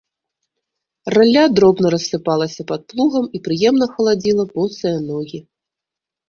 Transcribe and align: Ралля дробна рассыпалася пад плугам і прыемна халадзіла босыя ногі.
Ралля 1.15 1.43
дробна 1.57 1.91
рассыпалася 1.95 2.65
пад 2.71 2.81
плугам 2.93 3.25
і 3.37 3.43
прыемна 3.49 3.85
халадзіла 3.93 4.43
босыя 4.57 4.97
ногі. 5.11 5.37